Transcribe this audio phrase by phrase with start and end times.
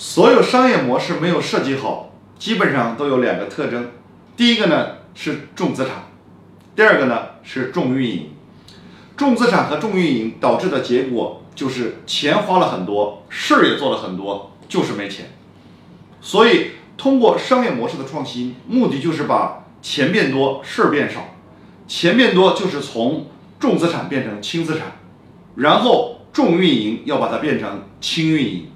[0.00, 3.90] 所有商业模式没有设计好基本上都有两个特征。
[4.34, 6.06] 第一个呢是重资产
[6.74, 8.30] 第二个呢是重运营。
[9.14, 15.32] 重资产和重运营导致的结果就是钱花了很多事儿也做了很多就是没钱。
[16.22, 21.34] 所以通过商业模式的创新目的就是把钱变多事儿变少。
[21.86, 23.26] 钱变多就是从
[23.58, 24.92] 重资产变成轻资产
[25.56, 28.70] 然后重运营要把它变成轻运营。